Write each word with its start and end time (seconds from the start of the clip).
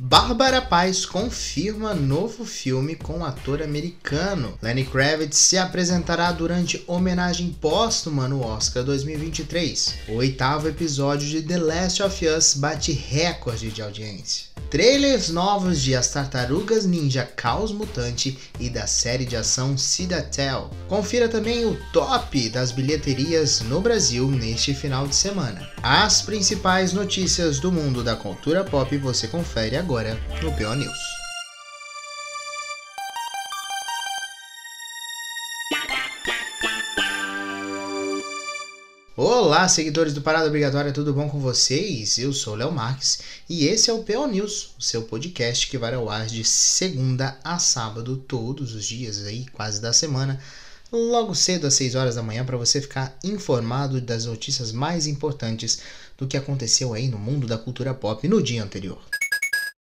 Bárbara 0.00 0.62
Paz 0.62 1.04
confirma 1.04 1.92
novo 1.92 2.44
filme 2.44 2.94
com 2.94 3.24
ator 3.24 3.60
americano. 3.60 4.56
Lenny 4.62 4.84
Kravitz 4.84 5.36
se 5.36 5.58
apresentará 5.58 6.30
durante 6.30 6.84
homenagem 6.86 7.50
póstuma 7.60 8.28
no 8.28 8.44
Oscar 8.44 8.84
2023. 8.84 9.94
O 10.08 10.12
oitavo 10.14 10.68
episódio 10.68 11.28
de 11.28 11.42
The 11.42 11.58
Last 11.58 12.02
of 12.04 12.26
Us 12.28 12.54
bate 12.54 12.92
recorde 12.92 13.72
de 13.72 13.82
audiência. 13.82 14.46
Trailers 14.70 15.28
novos 15.30 15.82
de 15.82 15.94
As 15.94 16.08
Tartarugas 16.08 16.84
Ninja 16.86 17.24
Caos 17.24 17.72
Mutante 17.72 18.38
e 18.60 18.70
da 18.70 18.86
série 18.86 19.24
de 19.24 19.36
ação 19.36 19.76
Citadel. 19.76 20.70
Confira 20.88 21.28
também 21.28 21.64
o 21.64 21.76
top 21.92 22.48
das 22.50 22.72
bilheterias 22.72 23.60
no 23.62 23.80
Brasil 23.80 24.28
neste 24.28 24.74
final 24.74 25.06
de 25.06 25.16
semana. 25.16 25.68
As 25.82 26.22
principais 26.22 26.92
notícias 26.92 27.58
do 27.58 27.72
mundo 27.72 28.04
da 28.04 28.14
cultura 28.14 28.62
pop 28.62 28.96
você 28.98 29.26
confere 29.26 29.76
agora 29.76 29.98
agora 29.98 30.18
no 30.42 30.52
PO 30.52 30.74
News. 30.74 31.07
Olá, 39.20 39.66
seguidores 39.66 40.14
do 40.14 40.22
Parada 40.22 40.46
Obrigatória, 40.46 40.92
tudo 40.92 41.12
bom 41.12 41.28
com 41.28 41.40
vocês? 41.40 42.18
Eu 42.18 42.32
sou 42.32 42.52
o 42.52 42.56
Léo 42.56 42.70
Marques 42.70 43.18
e 43.48 43.66
esse 43.66 43.90
é 43.90 43.92
o 43.92 44.04
PO 44.04 44.28
News, 44.28 44.76
o 44.78 44.80
seu 44.80 45.02
podcast 45.02 45.66
que 45.66 45.76
vai 45.76 45.92
ao 45.92 46.08
ar 46.08 46.26
de 46.26 46.44
segunda 46.44 47.36
a 47.42 47.58
sábado, 47.58 48.16
todos 48.16 48.76
os 48.76 48.84
dias 48.84 49.26
aí, 49.26 49.44
quase 49.46 49.80
da 49.80 49.92
semana, 49.92 50.40
logo 50.92 51.34
cedo 51.34 51.66
às 51.66 51.74
6 51.74 51.96
horas 51.96 52.14
da 52.14 52.22
manhã, 52.22 52.44
para 52.44 52.56
você 52.56 52.80
ficar 52.80 53.18
informado 53.24 54.00
das 54.00 54.24
notícias 54.24 54.70
mais 54.70 55.08
importantes 55.08 55.80
do 56.16 56.28
que 56.28 56.36
aconteceu 56.36 56.94
aí 56.94 57.08
no 57.08 57.18
mundo 57.18 57.48
da 57.48 57.58
cultura 57.58 57.92
pop 57.92 58.28
no 58.28 58.40
dia 58.40 58.62
anterior. 58.62 59.02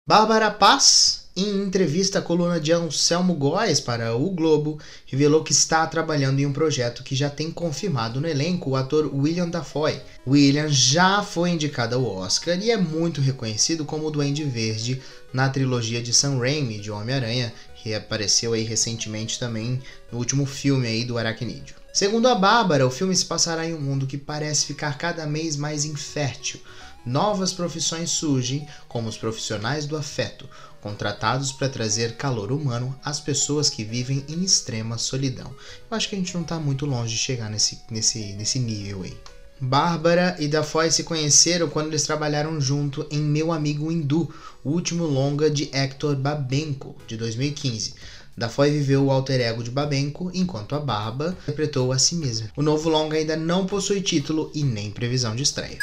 Bárbara 0.07 0.51
Paz, 0.51 1.24
em 1.37 1.63
entrevista 1.63 2.19
à 2.19 2.21
coluna 2.21 2.61
de 2.61 2.71
Anselmo 2.71 3.33
Góes 3.33 3.81
para 3.81 4.15
o 4.15 4.29
Globo, 4.29 4.79
revelou 5.05 5.43
que 5.43 5.51
está 5.51 5.85
trabalhando 5.85 6.39
em 6.39 6.45
um 6.45 6.53
projeto 6.53 7.03
que 7.03 7.13
já 7.13 7.29
tem 7.29 7.51
confirmado 7.51 8.21
no 8.21 8.27
elenco 8.27 8.69
o 8.69 8.75
ator 8.77 9.13
William 9.13 9.49
Dafoe. 9.49 9.99
William 10.25 10.69
já 10.69 11.21
foi 11.21 11.49
indicado 11.49 11.95
ao 11.95 12.05
Oscar 12.05 12.57
e 12.57 12.71
é 12.71 12.77
muito 12.77 13.19
reconhecido 13.19 13.83
como 13.83 14.07
o 14.07 14.11
Duende 14.11 14.45
Verde 14.45 15.01
na 15.33 15.49
trilogia 15.49 16.01
de 16.01 16.13
Sam 16.13 16.39
Raimi 16.39 16.79
de 16.79 16.89
Homem-Aranha, 16.89 17.51
que 17.75 17.93
apareceu 17.93 18.53
aí 18.53 18.63
recentemente 18.63 19.37
também 19.37 19.81
no 20.09 20.17
último 20.17 20.45
filme 20.45 20.87
aí 20.87 21.03
do 21.03 21.17
Aracnídeo. 21.17 21.75
Segundo 21.91 22.29
a 22.29 22.35
Bárbara, 22.35 22.87
o 22.87 22.91
filme 22.91 23.15
se 23.15 23.25
passará 23.25 23.67
em 23.67 23.73
um 23.73 23.81
mundo 23.81 24.07
que 24.07 24.17
parece 24.17 24.65
ficar 24.65 24.97
cada 24.97 25.25
vez 25.25 25.57
mais 25.57 25.83
infértil 25.83 26.61
novas 27.05 27.53
profissões 27.53 28.09
surgem, 28.09 28.67
como 28.87 29.07
os 29.07 29.17
profissionais 29.17 29.85
do 29.85 29.95
afeto, 29.95 30.49
contratados 30.85 31.51
para 31.51 31.67
trazer 31.67 32.15
calor 32.15 32.51
humano 32.51 32.95
às 33.03 33.19
pessoas 33.19 33.71
que 33.71 33.83
vivem 33.83 34.23
em 34.29 34.43
extrema 34.43 34.99
solidão. 34.99 35.47
Eu 35.89 35.97
acho 35.97 36.07
que 36.07 36.13
a 36.13 36.17
gente 36.19 36.35
não 36.35 36.43
está 36.43 36.59
muito 36.59 36.85
longe 36.85 37.11
de 37.13 37.17
chegar 37.17 37.49
nesse, 37.49 37.79
nesse, 37.89 38.33
nesse 38.33 38.59
nível 38.59 39.01
aí. 39.01 39.17
Bárbara 39.59 40.35
e 40.37 40.47
Dafoe 40.47 40.91
se 40.91 41.03
conheceram 41.03 41.67
quando 41.69 41.87
eles 41.87 42.03
trabalharam 42.03 42.61
junto 42.61 43.03
em 43.09 43.19
Meu 43.19 43.51
Amigo 43.51 43.91
Hindu, 43.91 44.31
o 44.63 44.69
último 44.69 45.05
longa 45.05 45.49
de 45.49 45.71
Hector 45.73 46.15
Babenco, 46.15 46.95
de 47.07 47.17
2015. 47.17 47.95
Dafoe 48.37 48.69
viveu 48.69 49.05
o 49.05 49.11
alter 49.11 49.41
ego 49.41 49.63
de 49.63 49.71
Babenco, 49.71 50.29
enquanto 50.35 50.75
a 50.75 50.79
Barba 50.79 51.35
interpretou 51.41 51.91
a 51.91 51.97
si 51.97 52.13
mesma. 52.13 52.51
O 52.55 52.61
novo 52.61 52.89
longa 52.89 53.17
ainda 53.17 53.35
não 53.35 53.65
possui 53.65 54.01
título 54.01 54.51
e 54.53 54.63
nem 54.63 54.91
previsão 54.91 55.35
de 55.35 55.41
estreia. 55.41 55.79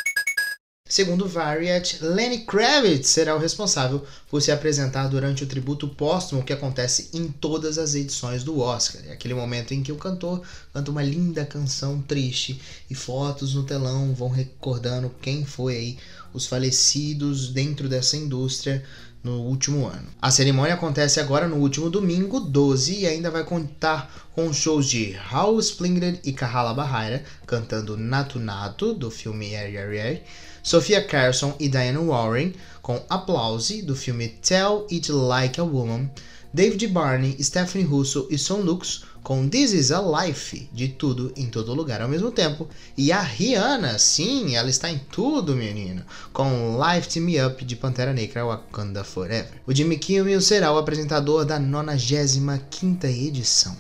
Segundo 0.93 1.27
Variety, 1.27 2.05
Lenny 2.05 2.41
Kravitz 2.41 3.09
será 3.09 3.35
o 3.35 3.39
responsável 3.39 4.05
por 4.31 4.43
se 4.43 4.53
apresentar 4.53 5.09
durante 5.09 5.43
o 5.43 5.47
tributo 5.47 5.89
póstumo 5.89 6.43
que 6.43 6.53
acontece 6.53 7.09
em 7.15 7.29
todas 7.29 7.79
as 7.79 7.95
edições 7.95 8.45
do 8.45 8.61
Oscar. 8.61 9.01
É 9.07 9.13
aquele 9.15 9.33
momento 9.33 9.73
em 9.73 9.83
que 9.83 9.91
o 9.91 9.97
cantor 9.97 10.43
canta 10.71 10.91
uma 10.91 11.03
linda 11.03 11.47
canção 11.47 12.03
triste 12.03 12.61
e 12.91 12.95
fotos 12.95 13.55
no 13.55 13.63
telão 13.65 14.13
vão 14.13 14.29
recordando 14.29 15.11
quem 15.23 15.47
foi 15.47 15.77
aí 15.77 15.99
os 16.35 16.47
falecidos 16.47 17.49
dentro 17.49 17.89
dessa 17.89 18.19
indústria 18.19 18.85
no 19.23 19.41
último 19.43 19.87
ano. 19.87 20.09
A 20.21 20.31
cerimônia 20.31 20.75
acontece 20.75 21.21
agora 21.21 21.47
no 21.47 21.57
último 21.57 21.89
domingo, 21.89 22.41
12, 22.41 23.01
e 23.01 23.07
ainda 23.07 23.31
vai 23.31 23.45
contar 23.45 24.13
com 24.35 24.53
shows 24.53 24.87
de 24.87 25.17
Hal 25.31 25.59
Splingred 25.61 26.21
e 26.25 26.33
Kahala 26.33 26.75
Bahaira 26.75 27.23
cantando 27.47 27.97
Natu 27.97 28.39
Natu 28.39 28.95
do 28.95 29.11
filme 29.11 29.51
Yari 29.53 29.75
Yari 29.75 29.97
Yari 29.97 30.23
Sophia 30.63 31.05
Carson 31.05 31.55
e 31.59 31.69
Diane 31.69 31.99
Warren 31.99 32.55
com 32.81 33.05
Applause 33.09 33.83
do 33.83 33.97
filme 33.97 34.29
Tell 34.29 34.87
It 34.91 35.11
Like 35.11 35.61
a 35.61 35.65
Woman, 35.65 36.09
David 36.53 36.87
Barney, 36.89 37.37
Stephanie 37.43 37.87
Russo 37.87 38.27
e 38.31 38.37
Son 38.37 38.59
Lux 38.59 39.05
com 39.23 39.49
This 39.49 39.73
Is 39.73 39.93
a 39.93 40.03
Life, 40.03 40.69
de 40.73 40.89
tudo 40.89 41.33
em 41.37 41.47
todo 41.47 41.75
lugar 41.75 42.03
ao 42.03 42.09
mesmo 42.09 42.31
tempo, 42.31 42.69
e 42.97 43.13
a 43.13 43.21
Rihanna, 43.21 43.99
sim, 43.99 44.57
ela 44.57 44.69
está 44.69 44.91
em 44.91 44.99
tudo, 45.11 45.55
menino, 45.55 46.05
com 46.33 46.79
Life 46.79 47.21
Me 47.21 47.43
Up 47.43 47.65
de 47.65 47.77
Pantera 47.77 48.13
Negra 48.13 48.45
Wakanda 48.45 49.05
Forever. 49.05 49.63
O 49.67 49.73
Jimmy 49.73 49.97
Kimmel 49.97 50.41
será 50.41 50.73
o 50.73 50.79
apresentador 50.79 51.45
da 51.45 51.61
95ª 51.61 53.05
edição. 53.05 53.77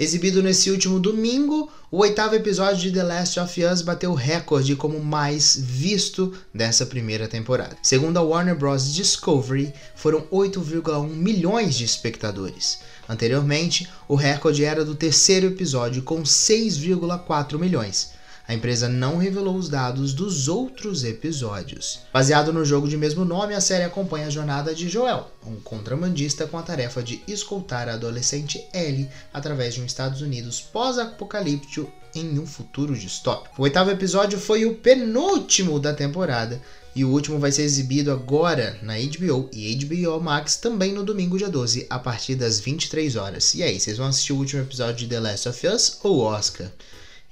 Exibido 0.00 0.42
nesse 0.42 0.70
último 0.70 0.98
domingo, 0.98 1.70
o 1.90 1.98
oitavo 1.98 2.34
episódio 2.34 2.80
de 2.80 2.90
The 2.90 3.02
Last 3.02 3.38
of 3.38 3.62
Us 3.62 3.82
bateu 3.82 4.12
o 4.12 4.14
recorde 4.14 4.74
como 4.74 4.98
mais 4.98 5.54
visto 5.60 6.32
dessa 6.54 6.86
primeira 6.86 7.28
temporada. 7.28 7.76
Segundo 7.82 8.16
a 8.16 8.22
Warner 8.22 8.56
Bros. 8.56 8.94
Discovery, 8.94 9.74
foram 9.94 10.22
8,1 10.32 11.06
milhões 11.06 11.74
de 11.74 11.84
espectadores. 11.84 12.78
Anteriormente, 13.06 13.90
o 14.08 14.14
recorde 14.14 14.64
era 14.64 14.86
do 14.86 14.94
terceiro 14.94 15.48
episódio, 15.48 16.00
com 16.00 16.22
6,4 16.22 17.58
milhões. 17.58 18.12
A 18.50 18.54
empresa 18.54 18.88
não 18.88 19.16
revelou 19.16 19.54
os 19.54 19.68
dados 19.68 20.12
dos 20.12 20.48
outros 20.48 21.04
episódios. 21.04 22.00
Baseado 22.12 22.52
no 22.52 22.64
jogo 22.64 22.88
de 22.88 22.96
mesmo 22.96 23.24
nome, 23.24 23.54
a 23.54 23.60
série 23.60 23.84
acompanha 23.84 24.26
a 24.26 24.30
jornada 24.30 24.74
de 24.74 24.88
Joel, 24.88 25.30
um 25.46 25.54
contrabandista 25.60 26.48
com 26.48 26.58
a 26.58 26.62
tarefa 26.62 27.00
de 27.00 27.22
escoltar 27.28 27.88
a 27.88 27.92
adolescente 27.92 28.66
Ellie 28.74 29.08
através 29.32 29.74
de 29.74 29.80
um 29.80 29.84
Estados 29.84 30.20
Unidos 30.20 30.60
pós-apocalíptico 30.60 31.92
em 32.12 32.40
um 32.40 32.44
futuro 32.44 32.96
distópico. 32.96 33.54
O 33.56 33.62
oitavo 33.62 33.92
episódio 33.92 34.36
foi 34.36 34.64
o 34.64 34.74
penúltimo 34.74 35.78
da 35.78 35.94
temporada 35.94 36.60
e 36.92 37.04
o 37.04 37.08
último 37.08 37.38
vai 37.38 37.52
ser 37.52 37.62
exibido 37.62 38.10
agora 38.10 38.76
na 38.82 38.94
HBO 38.94 39.48
e 39.52 39.72
HBO 39.76 40.20
Max 40.20 40.56
também 40.56 40.92
no 40.92 41.04
domingo 41.04 41.38
dia 41.38 41.48
12, 41.48 41.86
a 41.88 42.00
partir 42.00 42.34
das 42.34 42.58
23 42.58 43.14
horas. 43.14 43.54
E 43.54 43.62
aí, 43.62 43.78
vocês 43.78 43.96
vão 43.96 44.08
assistir 44.08 44.32
o 44.32 44.38
último 44.38 44.62
episódio 44.62 44.96
de 44.96 45.06
The 45.06 45.20
Last 45.20 45.48
of 45.48 45.68
Us 45.68 45.98
ou 46.02 46.18
Oscar? 46.18 46.68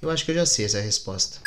Eu 0.00 0.10
acho 0.10 0.24
que 0.24 0.30
eu 0.30 0.34
já 0.36 0.46
sei 0.46 0.64
essa 0.64 0.80
resposta. 0.80 1.40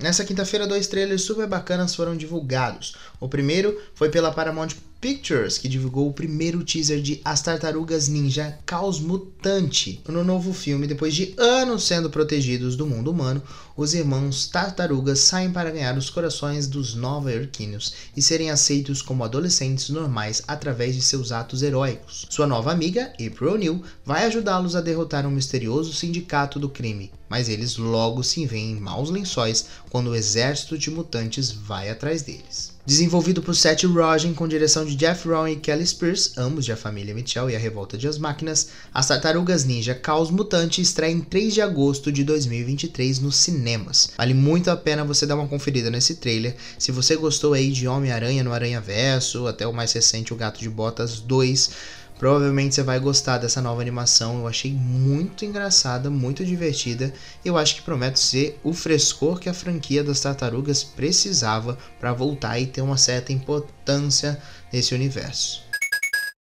Nessa 0.00 0.24
quinta-feira, 0.24 0.66
dois 0.66 0.86
trailers 0.86 1.22
super 1.22 1.46
bacanas 1.46 1.94
foram 1.94 2.16
divulgados. 2.16 2.94
O 3.18 3.28
primeiro 3.28 3.80
foi 3.94 4.08
pela 4.10 4.32
Paramount 4.32 4.72
Pictures, 4.98 5.58
que 5.58 5.68
divulgou 5.68 6.08
o 6.08 6.12
primeiro 6.12 6.64
teaser 6.64 7.02
de 7.02 7.20
As 7.22 7.42
Tartarugas 7.42 8.08
Ninja 8.08 8.58
Caos 8.64 8.98
Mutante. 8.98 10.00
No 10.08 10.24
novo 10.24 10.54
filme, 10.54 10.86
depois 10.86 11.14
de 11.14 11.34
anos 11.36 11.84
sendo 11.84 12.08
protegidos 12.08 12.76
do 12.76 12.86
mundo 12.86 13.10
humano, 13.10 13.42
os 13.76 13.92
irmãos 13.92 14.48
tartarugas 14.48 15.20
saem 15.20 15.52
para 15.52 15.70
ganhar 15.70 15.98
os 15.98 16.08
corações 16.08 16.66
dos 16.66 16.94
nova-iorquinos 16.94 17.92
e 18.16 18.22
serem 18.22 18.50
aceitos 18.50 19.02
como 19.02 19.22
adolescentes 19.22 19.90
normais 19.90 20.42
através 20.48 20.94
de 20.94 21.02
seus 21.02 21.30
atos 21.30 21.62
heróicos. 21.62 22.26
Sua 22.30 22.46
nova 22.46 22.72
amiga, 22.72 23.12
April 23.20 23.52
O'Neil, 23.52 23.82
vai 24.02 24.24
ajudá-los 24.24 24.74
a 24.74 24.80
derrotar 24.80 25.26
um 25.26 25.30
misterioso 25.30 25.92
sindicato 25.92 26.58
do 26.58 26.70
crime, 26.70 27.12
mas 27.28 27.50
eles 27.50 27.76
logo 27.76 28.22
se 28.22 28.46
veem 28.46 28.72
em 28.72 28.80
maus 28.80 29.10
lençóis 29.10 29.66
quando 29.90 30.08
o 30.08 30.16
exército 30.16 30.78
de 30.78 30.90
mutantes 30.90 31.52
vai 31.52 31.90
atrás 31.90 32.22
deles. 32.22 32.75
Desenvolvido 32.86 33.42
por 33.42 33.56
Seth 33.56 33.82
Rogen 33.82 34.32
com 34.32 34.46
direção 34.46 34.84
de 34.84 34.94
Jeff 34.94 35.26
Rowan 35.26 35.50
e 35.50 35.56
Kelly 35.56 35.84
Spears, 35.84 36.38
ambos 36.38 36.64
de 36.64 36.70
A 36.70 36.76
Família 36.76 37.12
Mitchell 37.12 37.50
e 37.50 37.56
A 37.56 37.58
Revolta 37.58 37.98
de 37.98 38.06
As 38.06 38.16
Máquinas, 38.16 38.68
As 38.94 39.08
Tartarugas 39.08 39.64
Ninja 39.64 39.92
Caos 39.92 40.30
Mutante 40.30 40.80
estreia 40.80 41.10
em 41.10 41.20
3 41.20 41.54
de 41.54 41.60
agosto 41.60 42.12
de 42.12 42.22
2023 42.22 43.18
nos 43.18 43.34
cinemas. 43.34 44.10
Vale 44.16 44.34
muito 44.34 44.70
a 44.70 44.76
pena 44.76 45.02
você 45.02 45.26
dar 45.26 45.34
uma 45.34 45.48
conferida 45.48 45.90
nesse 45.90 46.14
trailer. 46.14 46.54
Se 46.78 46.92
você 46.92 47.16
gostou 47.16 47.54
aí 47.54 47.72
de 47.72 47.88
Homem-Aranha 47.88 48.44
no 48.44 48.52
Aranha 48.52 48.80
Verso, 48.80 49.48
até 49.48 49.66
o 49.66 49.72
mais 49.72 49.92
recente 49.92 50.32
O 50.32 50.36
Gato 50.36 50.60
de 50.60 50.70
Botas 50.70 51.18
2, 51.18 51.70
Provavelmente 52.18 52.74
você 52.74 52.82
vai 52.82 52.98
gostar 52.98 53.38
dessa 53.38 53.60
nova 53.60 53.80
animação. 53.80 54.38
Eu 54.38 54.48
achei 54.48 54.72
muito 54.72 55.44
engraçada, 55.44 56.08
muito 56.08 56.44
divertida. 56.44 57.12
Eu 57.44 57.56
acho 57.56 57.76
que 57.76 57.82
promete 57.82 58.18
ser 58.18 58.58
o 58.64 58.72
frescor 58.72 59.38
que 59.38 59.48
a 59.48 59.54
franquia 59.54 60.02
das 60.02 60.20
tartarugas 60.20 60.82
precisava 60.82 61.76
para 62.00 62.12
voltar 62.12 62.58
e 62.58 62.66
ter 62.66 62.80
uma 62.80 62.96
certa 62.96 63.32
importância 63.32 64.40
nesse 64.72 64.94
universo. 64.94 65.66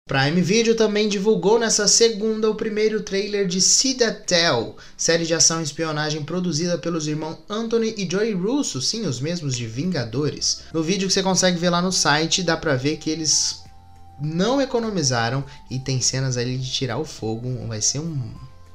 Prime 0.06 0.42
Video 0.42 0.76
também 0.76 1.08
divulgou 1.08 1.58
nessa 1.58 1.88
segunda 1.88 2.50
o 2.50 2.56
primeiro 2.56 3.02
trailer 3.02 3.48
de 3.48 3.62
Citadel, 3.62 4.76
série 4.98 5.26
de 5.26 5.34
ação 5.34 5.62
e 5.62 5.64
espionagem 5.64 6.24
produzida 6.24 6.78
pelos 6.78 7.08
irmãos 7.08 7.38
Anthony 7.50 7.96
e 7.98 8.08
Joey 8.10 8.34
Russo, 8.34 8.82
sim, 8.82 9.08
os 9.08 9.22
mesmos 9.22 9.56
de 9.56 9.66
Vingadores. 9.66 10.64
No 10.74 10.84
vídeo 10.84 11.08
que 11.08 11.14
você 11.14 11.24
consegue 11.24 11.58
ver 11.58 11.70
lá 11.70 11.82
no 11.82 11.92
site, 11.92 12.44
dá 12.44 12.58
pra 12.58 12.76
ver 12.76 12.98
que 12.98 13.10
eles 13.10 13.63
não 14.24 14.62
economizaram 14.62 15.44
e 15.70 15.78
tem 15.78 16.00
cenas 16.00 16.38
ali 16.38 16.58
de 16.58 16.72
tirar 16.72 16.98
o 16.98 17.06
fogo, 17.06 17.68
vai 17.68 17.82
ser 17.82 18.00
um 18.00 18.32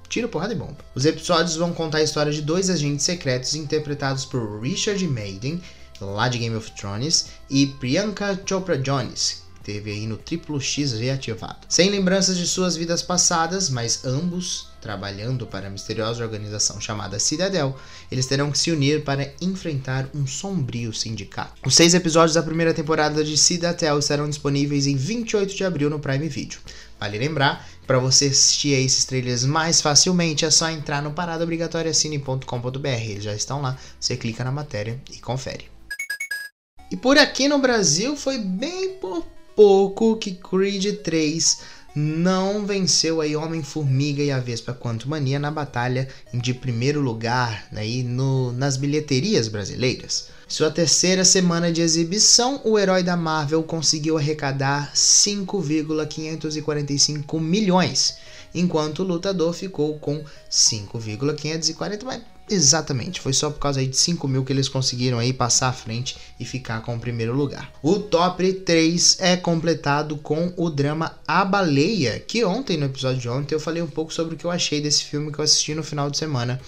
tiro, 0.09 0.29
porrada 0.29 0.53
e 0.53 0.57
bomba. 0.57 0.79
Os 0.95 1.05
episódios 1.05 1.57
vão 1.57 1.73
contar 1.73 1.99
a 1.99 2.03
história 2.03 2.33
de 2.33 2.43
dois 2.43 2.69
agentes 2.69 3.05
secretos 3.05 3.55
interpretados 3.55 4.25
por 4.25 4.61
Richard 4.61 5.07
Madden, 5.07 5.61
lá 6.01 6.29
de 6.29 6.39
Game 6.39 6.55
of 6.55 6.71
Thrones, 6.73 7.27
e 7.49 7.67
Priyanka 7.67 8.39
Chopra 8.47 8.79
Jones, 8.79 9.43
teve 9.63 9.91
aí 9.91 10.07
no 10.07 10.17
triplo 10.17 10.61
X 10.61 10.93
reativado. 10.93 11.67
Sem 11.69 11.91
lembranças 11.91 12.37
de 12.37 12.47
suas 12.47 12.77
vidas 12.77 13.03
passadas, 13.03 13.69
mas 13.69 14.05
ambos 14.05 14.68
trabalhando 14.81 15.47
para 15.47 15.67
a 15.67 15.71
misteriosa 15.71 16.23
organização 16.25 16.81
chamada 16.81 17.19
Cidadel, 17.19 17.77
eles 18.11 18.27
terão 18.27 18.51
que 18.51 18.59
se 18.59 18.71
unir 18.71 19.05
para 19.05 19.33
enfrentar 19.41 20.09
um 20.15 20.27
sombrio 20.27 20.93
sindicato. 20.93 21.61
Os 21.65 21.75
seis 21.75 21.95
episódios 21.95 22.35
da 22.35 22.43
primeira 22.43 22.75
temporada 22.75 23.23
de 23.25 23.37
Cidadel 23.37 23.99
estarão 23.99 24.29
disponíveis 24.29 24.87
em 24.87 24.97
28 24.97 25.55
de 25.55 25.65
abril 25.65 25.91
no 25.91 25.99
Prime 25.99 26.29
Video. 26.29 26.59
Vale 26.99 27.19
lembrar, 27.19 27.69
para 27.87 27.99
você 27.99 28.27
assistir 28.27 28.75
a 28.75 28.81
esses 28.81 29.05
trailers 29.05 29.45
mais 29.45 29.81
facilmente, 29.81 30.45
é 30.45 30.51
só 30.51 30.69
entrar 30.69 31.03
no 31.03 31.13
paradaobrigatoriacine.com.br. 31.13 32.87
Eles 32.87 33.25
já 33.25 33.35
estão 33.35 33.63
lá, 33.63 33.79
você 33.99 34.17
clica 34.17 34.43
na 34.43 34.51
matéria 34.51 35.01
e 35.13 35.19
confere. 35.19 35.69
E 36.91 36.97
por 36.97 37.19
aqui 37.19 37.49
no 37.49 37.59
Brasil 37.59 38.17
foi 38.17 38.39
bem 38.39 38.95
por 38.95 39.25
pouco 39.55 40.17
que 40.17 40.35
Creed 40.35 41.03
3 41.03 41.59
não 41.95 42.67
venceu 42.67 43.21
aí 43.21 43.35
Homem-Formiga 43.35 44.23
e 44.23 44.31
a 44.31 44.39
Vespa 44.39 44.73
Quanto 44.73 45.09
Mania 45.09 45.37
na 45.39 45.51
batalha 45.51 46.07
de 46.33 46.55
primeiro 46.55 47.01
lugar 47.01 47.67
aí 47.73 48.03
no, 48.03 48.53
nas 48.53 48.77
bilheterias 48.77 49.49
brasileiras. 49.49 50.29
Sua 50.47 50.71
terceira 50.71 51.25
semana 51.27 51.71
de 51.71 51.83
exibição, 51.83 52.63
o 52.65 52.79
herói 52.79 53.03
da 53.03 53.17
Marvel 53.17 53.63
conseguiu 53.63 54.17
arrecadar 54.17 54.91
5,545 54.95 57.39
milhões, 57.39 58.17
enquanto 58.55 59.01
o 59.01 59.05
lutador 59.05 59.53
ficou 59.53 59.99
com 59.99 60.25
5,540, 60.49 62.05
mas 62.05 62.23
Exatamente, 62.51 63.21
foi 63.21 63.35
só 63.35 63.51
por 63.51 63.59
causa 63.59 63.81
aí 63.81 63.87
de 63.87 63.97
5 63.97 64.27
mil 64.27 64.43
que 64.43 64.51
eles 64.51 64.71
conseguiram 64.71 65.19
aí 65.19 65.35
passar 65.35 65.69
à 65.69 65.73
frente 65.73 66.17
e 66.41 66.47
ficar 66.47 66.81
com 66.81 66.97
o 66.97 66.99
primeiro 66.99 67.35
lugar. 67.35 67.71
O 67.83 67.99
top 67.99 68.51
3 68.53 69.19
é 69.21 69.37
completado 69.37 70.17
com 70.17 70.53
o 70.57 70.71
drama 70.71 71.15
A 71.27 71.45
Baleia, 71.45 72.19
que 72.19 72.43
ontem, 72.45 72.79
no 72.79 72.87
episódio 72.87 73.21
de 73.21 73.29
ontem, 73.29 73.55
eu 73.55 73.61
falei 73.61 73.83
um 73.83 73.87
pouco 73.87 74.15
sobre 74.15 74.35
o 74.35 74.39
que 74.39 74.47
eu 74.47 74.51
achei 74.51 74.81
desse 74.81 75.05
filme 75.05 75.31
que 75.31 75.39
eu 75.39 75.45
assisti 75.45 75.75
no 75.75 75.83
final 75.83 76.09
de 76.09 76.17
semana. 76.17 76.59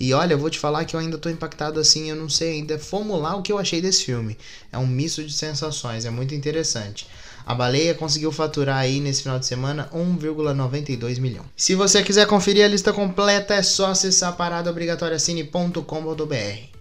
E 0.00 0.12
olha, 0.12 0.34
eu 0.34 0.38
vou 0.38 0.50
te 0.50 0.58
falar 0.58 0.84
que 0.84 0.96
eu 0.96 1.00
ainda 1.00 1.16
tô 1.16 1.28
impactado 1.28 1.78
assim, 1.78 2.10
eu 2.10 2.16
não 2.16 2.28
sei 2.28 2.54
ainda 2.54 2.76
formular 2.76 3.36
o 3.36 3.42
que 3.42 3.52
eu 3.52 3.58
achei 3.58 3.80
desse 3.80 4.04
filme. 4.04 4.36
É 4.72 4.78
um 4.78 4.86
misto 4.86 5.22
de 5.22 5.32
sensações, 5.32 6.04
é 6.04 6.10
muito 6.10 6.34
interessante. 6.34 7.06
A 7.44 7.54
baleia 7.54 7.94
conseguiu 7.94 8.32
faturar 8.32 8.78
aí 8.78 9.00
nesse 9.00 9.22
final 9.22 9.38
de 9.38 9.46
semana 9.46 9.88
1,92 9.94 11.20
milhão. 11.20 11.44
Se 11.56 11.74
você 11.74 12.02
quiser 12.02 12.26
conferir 12.26 12.64
a 12.64 12.68
lista 12.68 12.92
completa, 12.92 13.54
é 13.54 13.62
só 13.62 13.86
acessar 13.86 14.36
paradaobrigatoriacine.com.br. 14.36 16.72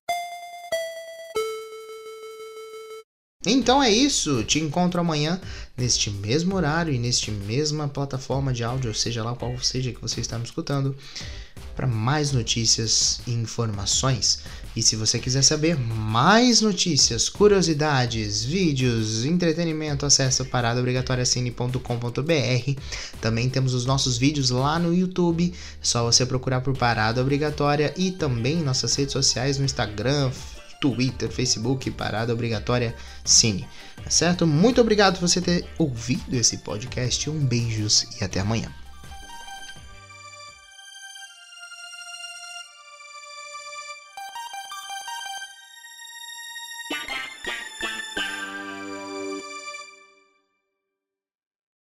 Então 3.44 3.82
é 3.82 3.90
isso, 3.90 4.44
te 4.44 4.60
encontro 4.60 5.02
amanhã 5.02 5.42
neste 5.76 6.12
mesmo 6.12 6.56
horário 6.56 6.94
e 6.94 7.00
neste 7.00 7.32
mesma 7.32 7.88
plataforma 7.88 8.54
de 8.54 8.64
áudio, 8.64 8.94
seja 8.94 9.24
lá 9.24 9.36
qual 9.36 9.58
seja 9.60 9.92
que 9.92 10.00
você 10.00 10.22
está 10.22 10.38
me 10.38 10.46
escutando 10.46 10.96
para 11.82 11.88
mais 11.88 12.32
notícias 12.32 13.22
e 13.26 13.34
informações. 13.34 14.44
E 14.76 14.84
se 14.84 14.96
você 14.96 15.18
quiser 15.18 15.42
saber 15.42 15.76
mais 15.80 16.62
notícias, 16.62 17.28
curiosidades, 17.28 18.44
vídeos, 18.44 19.26
entretenimento, 19.26 20.06
acesse 20.06 20.44
paradaobrigatoriacine.com.br. 20.44 22.82
Também 23.20 23.50
temos 23.50 23.74
os 23.74 23.88
nossos 23.88 24.16
vídeos 24.16 24.52
lá 24.52 24.78
no 24.78 24.94
YouTube, 24.94 25.52
é 25.52 25.56
só 25.82 26.04
você 26.04 26.24
procurar 26.24 26.62
por 26.62 26.78
Parada 26.78 27.20
Obrigatória 27.20 27.92
e 27.98 28.12
também 28.12 28.58
nossas 28.58 28.96
redes 28.96 29.14
sociais 29.14 29.58
no 29.58 29.66
Instagram, 29.66 30.30
Twitter, 30.80 31.32
Facebook, 31.32 31.90
Parada 31.90 32.32
Obrigatória 32.32 32.94
Cine. 33.26 33.68
Tá 34.04 34.10
certo? 34.12 34.46
Muito 34.46 34.80
obrigado 34.80 35.18
por 35.18 35.28
você 35.28 35.42
ter 35.42 35.66
ouvido 35.80 36.36
esse 36.36 36.60
podcast. 36.60 37.28
Um 37.28 37.44
beijos 37.44 38.06
e 38.20 38.24
até 38.24 38.40
amanhã. 38.40 38.72